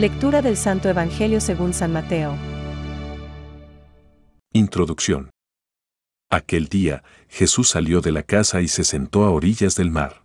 Lectura 0.00 0.40
del 0.40 0.56
Santo 0.56 0.88
Evangelio 0.88 1.42
según 1.42 1.74
San 1.74 1.92
Mateo. 1.92 2.34
Introducción. 4.50 5.28
Aquel 6.30 6.68
día, 6.68 7.04
Jesús 7.28 7.68
salió 7.68 8.00
de 8.00 8.10
la 8.10 8.22
casa 8.22 8.62
y 8.62 8.68
se 8.68 8.82
sentó 8.82 9.24
a 9.24 9.30
orillas 9.30 9.74
del 9.74 9.90
mar. 9.90 10.24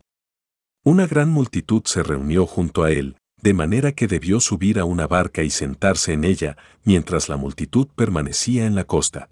Una 0.86 1.08
gran 1.08 1.30
multitud 1.30 1.82
se 1.84 2.04
reunió 2.04 2.46
junto 2.46 2.86
a 2.86 2.91
él, 2.91 3.18
de 3.41 3.54
manera 3.54 3.91
que 3.91 4.08
debió 4.08 4.40
subir 4.40 4.80
a 4.80 4.86
una 4.86 5.08
barca 5.08 5.44
y 5.44 5.50
sentarse 5.50 6.14
en 6.14 6.23
ella, 6.23 6.55
mientras 6.86 7.28
la 7.28 7.36
multitud 7.36 7.89
permanecía 7.98 8.67
en 8.67 8.76
la 8.76 8.86
costa. 8.86 9.30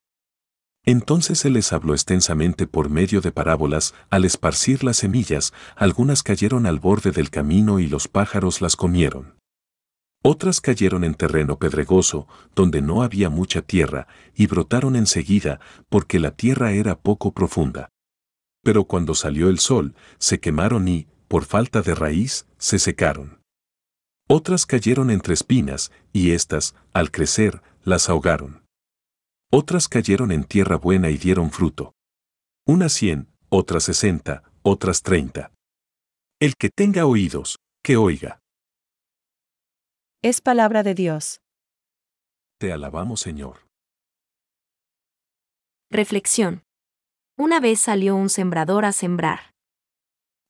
Entonces 0.83 1.45
él 1.45 1.53
les 1.53 1.71
habló 1.71 1.93
extensamente 1.93 2.67
por 2.67 2.89
medio 2.89 3.21
de 3.21 3.31
parábolas, 3.31 3.93
al 4.09 4.25
esparcir 4.25 4.83
las 4.83 4.97
semillas, 4.97 5.53
algunas 5.77 6.21
cayeron 6.21 6.65
al 6.65 6.81
borde 6.81 7.11
del 7.11 7.29
camino 7.29 7.79
y 7.79 7.87
los 7.87 8.09
pájaros 8.09 8.59
las 8.59 8.75
comieron. 8.75 9.41
Otras 10.25 10.61
cayeron 10.61 11.03
en 11.03 11.15
terreno 11.15 11.59
pedregoso, 11.59 12.29
donde 12.55 12.81
no 12.81 13.03
había 13.03 13.29
mucha 13.29 13.61
tierra, 13.61 14.07
y 14.33 14.47
brotaron 14.47 14.95
enseguida, 14.95 15.59
porque 15.89 16.17
la 16.17 16.31
tierra 16.31 16.71
era 16.71 16.97
poco 16.97 17.33
profunda. 17.33 17.89
Pero 18.63 18.85
cuando 18.85 19.15
salió 19.15 19.49
el 19.49 19.59
sol, 19.59 19.95
se 20.19 20.39
quemaron 20.39 20.87
y, 20.87 21.07
por 21.27 21.43
falta 21.43 21.81
de 21.81 21.93
raíz, 21.93 22.47
se 22.57 22.79
secaron. 22.79 23.41
Otras 24.29 24.65
cayeron 24.65 25.11
entre 25.11 25.33
espinas, 25.33 25.91
y 26.13 26.31
éstas, 26.31 26.73
al 26.93 27.11
crecer, 27.11 27.61
las 27.83 28.07
ahogaron. 28.09 28.63
Otras 29.51 29.89
cayeron 29.89 30.31
en 30.31 30.45
tierra 30.45 30.77
buena 30.77 31.09
y 31.09 31.17
dieron 31.17 31.51
fruto. 31.51 31.93
Unas 32.65 32.93
cien, 32.93 33.27
otras 33.49 33.83
sesenta, 33.83 34.43
otras 34.61 35.01
treinta. 35.01 35.51
El 36.39 36.55
que 36.55 36.69
tenga 36.69 37.05
oídos, 37.05 37.59
que 37.83 37.97
oiga. 37.97 38.39
Es 40.25 40.39
palabra 40.39 40.83
de 40.83 40.95
Dios. 40.95 41.41
Te 42.57 42.71
alabamos, 42.71 43.19
Señor. 43.19 43.67
Reflexión. 45.91 46.63
Una 47.37 47.59
vez 47.59 47.81
salió 47.81 48.15
un 48.15 48.29
sembrador 48.29 48.85
a 48.85 48.93
sembrar. 48.93 49.51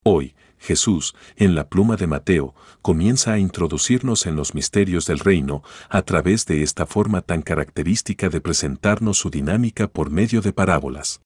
Hoy, 0.05 0.35
Jesús, 0.59 1.15
en 1.37 1.55
la 1.55 1.69
pluma 1.69 1.95
de 1.95 2.05
Mateo, 2.05 2.53
comienza 2.83 3.33
a 3.33 3.39
introducirnos 3.39 4.27
en 4.27 4.35
los 4.35 4.53
misterios 4.53 5.07
del 5.07 5.17
reino 5.17 5.63
a 5.89 6.03
través 6.03 6.45
de 6.45 6.61
esta 6.61 6.85
forma 6.85 7.21
tan 7.21 7.41
característica 7.41 8.29
de 8.29 8.41
presentarnos 8.41 9.17
su 9.17 9.31
dinámica 9.31 9.87
por 9.87 10.11
medio 10.11 10.41
de 10.41 10.53
parábolas. 10.53 11.23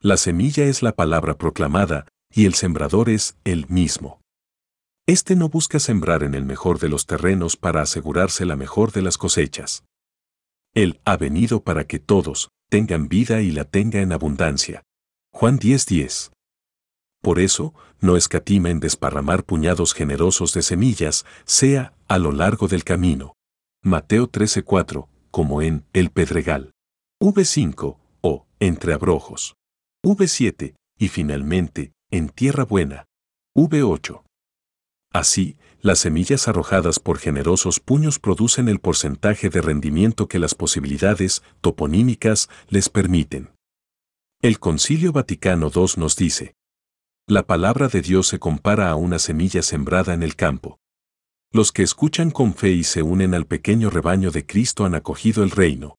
La 0.00 0.18
semilla 0.18 0.64
es 0.64 0.82
la 0.82 0.92
palabra 0.92 1.38
proclamada 1.38 2.04
y 2.30 2.44
el 2.44 2.52
sembrador 2.52 3.08
es 3.08 3.38
él 3.44 3.64
mismo. 3.70 4.20
Este 5.06 5.36
no 5.36 5.50
busca 5.50 5.80
sembrar 5.80 6.22
en 6.22 6.34
el 6.34 6.46
mejor 6.46 6.78
de 6.78 6.88
los 6.88 7.04
terrenos 7.04 7.58
para 7.58 7.82
asegurarse 7.82 8.46
la 8.46 8.56
mejor 8.56 8.90
de 8.92 9.02
las 9.02 9.18
cosechas. 9.18 9.84
Él 10.72 10.98
ha 11.04 11.18
venido 11.18 11.62
para 11.62 11.84
que 11.86 11.98
todos 11.98 12.48
tengan 12.70 13.08
vida 13.08 13.42
y 13.42 13.50
la 13.50 13.64
tenga 13.64 14.00
en 14.00 14.12
abundancia. 14.12 14.82
Juan 15.30 15.58
10:10. 15.58 16.32
Por 17.20 17.38
eso, 17.38 17.74
no 18.00 18.16
escatima 18.16 18.70
en 18.70 18.80
desparramar 18.80 19.44
puñados 19.44 19.92
generosos 19.92 20.54
de 20.54 20.62
semillas, 20.62 21.26
sea 21.44 21.92
a 22.08 22.18
lo 22.18 22.32
largo 22.32 22.66
del 22.66 22.82
camino. 22.82 23.34
Mateo 23.82 24.26
13:4, 24.26 25.08
como 25.30 25.60
en 25.60 25.84
El 25.92 26.10
Pedregal. 26.12 26.72
V5, 27.20 27.98
o 28.22 28.46
entre 28.58 28.94
abrojos. 28.94 29.54
V7, 30.02 30.76
y 30.98 31.08
finalmente, 31.08 31.92
en 32.10 32.30
tierra 32.30 32.64
buena. 32.64 33.04
V8. 33.54 34.22
Así, 35.14 35.56
las 35.80 36.00
semillas 36.00 36.48
arrojadas 36.48 36.98
por 36.98 37.18
generosos 37.18 37.78
puños 37.78 38.18
producen 38.18 38.68
el 38.68 38.80
porcentaje 38.80 39.48
de 39.48 39.62
rendimiento 39.62 40.26
que 40.26 40.40
las 40.40 40.56
posibilidades 40.56 41.44
toponímicas 41.60 42.48
les 42.68 42.88
permiten. 42.88 43.52
El 44.42 44.58
Concilio 44.58 45.12
Vaticano 45.12 45.70
II 45.72 45.86
nos 45.98 46.16
dice, 46.16 46.56
la 47.28 47.44
palabra 47.44 47.86
de 47.86 48.02
Dios 48.02 48.26
se 48.26 48.40
compara 48.40 48.90
a 48.90 48.96
una 48.96 49.20
semilla 49.20 49.62
sembrada 49.62 50.14
en 50.14 50.24
el 50.24 50.34
campo. 50.34 50.80
Los 51.52 51.70
que 51.70 51.84
escuchan 51.84 52.32
con 52.32 52.54
fe 52.54 52.72
y 52.72 52.82
se 52.82 53.02
unen 53.02 53.34
al 53.34 53.46
pequeño 53.46 53.90
rebaño 53.90 54.32
de 54.32 54.44
Cristo 54.44 54.84
han 54.84 54.96
acogido 54.96 55.44
el 55.44 55.52
reino. 55.52 55.94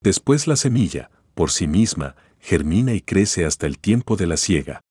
Después 0.00 0.46
la 0.46 0.54
semilla, 0.54 1.10
por 1.34 1.50
sí 1.50 1.66
misma, 1.66 2.14
germina 2.38 2.94
y 2.94 3.00
crece 3.00 3.44
hasta 3.44 3.66
el 3.66 3.80
tiempo 3.80 4.16
de 4.16 4.28
la 4.28 4.36
siega. 4.36 4.82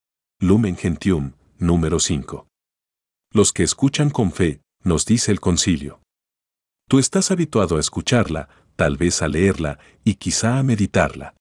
Lumen 0.42 0.76
Gentium, 0.76 1.32
número 1.58 2.00
5. 2.02 2.48
Los 3.36 3.52
que 3.52 3.64
escuchan 3.64 4.12
con 4.12 4.32
fe, 4.32 4.62
nos 4.86 5.06
dice 5.06 5.30
el 5.30 5.42
concilio. 5.42 6.00
Tú 6.88 7.00
estás 7.00 7.32
habituado 7.32 7.76
a 7.76 7.82
escucharla, 7.82 8.48
tal 8.78 8.96
vez 8.96 9.22
a 9.22 9.28
leerla 9.28 9.78
y 10.06 10.16
quizá 10.16 10.58
a 10.58 10.64
meditarla. 10.64 11.36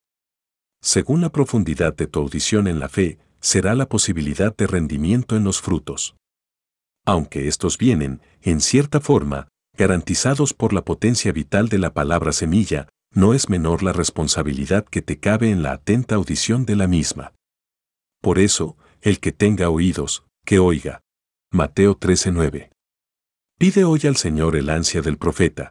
Según 0.83 1.21
la 1.21 1.31
profundidad 1.31 1.95
de 1.95 2.09
tu 2.09 2.19
audición 2.19 2.67
en 2.67 2.81
la 2.81 2.89
fe, 2.89 3.21
será 3.39 3.77
la 3.77 3.89
posibilidad 3.89 4.57
de 4.57 4.67
rendimiento 4.67 5.37
en 5.37 5.45
los 5.45 5.61
frutos. 5.61 6.17
Aunque 7.07 7.47
estos 7.47 7.79
vienen, 7.79 8.21
en 8.43 8.61
cierta 8.61 8.99
forma, 8.99 9.47
garantizados 9.79 10.53
por 10.53 10.73
la 10.73 10.85
potencia 10.85 11.31
vital 11.31 11.69
de 11.69 11.79
la 11.79 11.95
palabra 11.95 12.33
semilla, 12.33 12.89
no 13.13 13.35
es 13.35 13.49
menor 13.49 13.85
la 13.85 13.93
responsabilidad 13.93 14.85
que 14.85 15.01
te 15.01 15.21
cabe 15.21 15.53
en 15.53 15.63
la 15.63 15.71
atenta 15.71 16.17
audición 16.17 16.67
de 16.67 16.75
la 16.75 16.89
misma. 16.89 17.35
Por 18.21 18.41
eso, 18.41 18.77
el 19.01 19.21
que 19.21 19.31
tenga 19.31 19.71
oídos, 19.71 20.25
que 20.45 20.59
oiga. 20.59 21.04
Mateo 21.55 21.95
13:9. 21.95 22.73
Pide 23.61 23.85
hoy 23.85 24.01
al 24.09 24.17
Señor 24.17 24.57
el 24.57 24.69
ansia 24.69 25.03
del 25.03 25.19
profeta. 25.19 25.71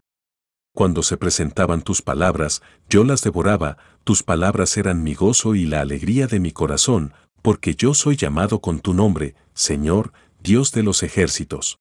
Cuando 0.73 1.03
se 1.03 1.17
presentaban 1.17 1.81
tus 1.81 2.01
palabras, 2.01 2.61
yo 2.87 3.03
las 3.03 3.21
devoraba, 3.21 3.75
tus 4.05 4.23
palabras 4.23 4.77
eran 4.77 5.03
mi 5.03 5.13
gozo 5.13 5.55
y 5.55 5.65
la 5.65 5.81
alegría 5.81 6.27
de 6.27 6.39
mi 6.39 6.53
corazón, 6.53 7.13
porque 7.41 7.75
yo 7.75 7.93
soy 7.93 8.15
llamado 8.15 8.61
con 8.61 8.79
tu 8.79 8.93
nombre, 8.93 9.35
Señor, 9.53 10.13
Dios 10.41 10.71
de 10.71 10.83
los 10.83 11.03
ejércitos. 11.03 11.79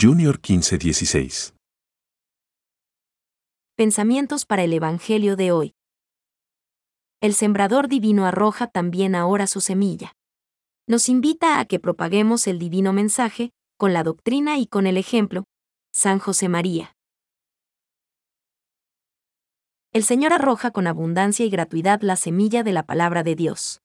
Junior 0.00 0.36
1516. 0.36 1.52
Pensamientos 3.76 4.46
para 4.46 4.64
el 4.64 4.72
Evangelio 4.72 5.36
de 5.36 5.52
hoy. 5.52 5.74
El 7.20 7.34
sembrador 7.34 7.88
divino 7.88 8.24
arroja 8.24 8.68
también 8.68 9.14
ahora 9.14 9.46
su 9.46 9.60
semilla. 9.60 10.14
Nos 10.88 11.08
invita 11.08 11.60
a 11.60 11.64
que 11.64 11.78
propaguemos 11.78 12.48
el 12.48 12.58
divino 12.58 12.92
mensaje, 12.92 13.52
con 13.76 13.92
la 13.92 14.02
doctrina 14.02 14.58
y 14.58 14.66
con 14.66 14.86
el 14.86 14.96
ejemplo. 14.96 15.44
San 15.92 16.18
José 16.18 16.48
María. 16.48 16.96
El 19.92 20.02
Señor 20.02 20.32
arroja 20.32 20.70
con 20.70 20.86
abundancia 20.86 21.44
y 21.46 21.50
gratuidad 21.50 22.00
la 22.00 22.16
semilla 22.16 22.62
de 22.64 22.72
la 22.72 22.82
palabra 22.82 23.22
de 23.22 23.36
Dios. 23.36 23.80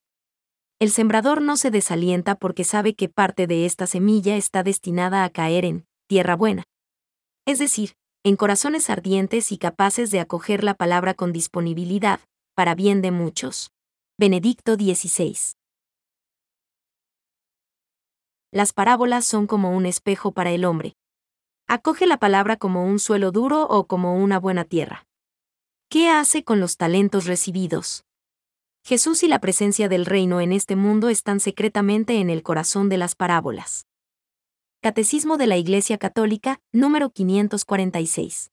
El 0.80 0.90
sembrador 0.90 1.42
no 1.42 1.58
se 1.58 1.70
desalienta 1.70 2.36
porque 2.36 2.64
sabe 2.64 2.96
que 2.96 3.10
parte 3.10 3.46
de 3.46 3.66
esta 3.66 3.88
semilla 3.88 4.36
está 4.36 4.64
destinada 4.64 5.24
a 5.24 5.30
caer 5.30 5.66
en 5.66 5.86
tierra 6.08 6.36
buena. 6.36 6.64
Es 7.46 7.60
decir, 7.60 7.94
en 8.24 8.38
corazones 8.38 8.90
ardientes 8.90 9.52
y 9.52 9.58
capaces 9.58 10.10
de 10.10 10.20
acoger 10.20 10.64
la 10.64 10.74
palabra 10.74 11.14
con 11.14 11.32
disponibilidad, 11.32 12.22
para 12.56 12.74
bien 12.74 13.02
de 13.02 13.12
muchos. 13.12 13.72
Benedicto 14.18 14.76
XVI. 14.76 15.58
Las 18.52 18.72
parábolas 18.72 19.26
son 19.26 19.46
como 19.46 19.76
un 19.76 19.86
espejo 19.86 20.32
para 20.32 20.52
el 20.52 20.64
hombre. 20.64 20.96
Acoge 21.68 22.08
la 22.08 22.18
palabra 22.18 22.56
como 22.56 22.86
un 22.86 22.98
suelo 22.98 23.32
duro 23.32 23.64
o 23.64 23.88
como 23.88 24.16
una 24.16 24.40
buena 24.40 24.64
tierra. 24.64 25.06
¿Qué 25.90 26.10
hace 26.10 26.44
con 26.44 26.62
los 26.62 26.78
talentos 26.78 27.26
recibidos? 27.26 28.06
Jesús 28.86 29.24
y 29.24 29.28
la 29.28 29.40
presencia 29.40 29.90
del 29.90 30.06
reino 30.06 30.40
en 30.40 30.54
este 30.54 30.78
mundo 30.78 31.10
están 31.10 31.42
secretamente 31.42 32.22
en 32.22 32.30
el 32.30 32.42
corazón 32.42 32.88
de 32.88 32.98
las 32.98 33.16
parábolas. 33.16 33.86
Catecismo 34.82 35.36
de 35.36 35.48
la 35.48 35.58
Iglesia 35.58 35.98
Católica, 35.98 36.62
número 36.72 37.10
546. 37.10 38.52